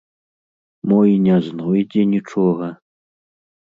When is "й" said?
1.11-1.15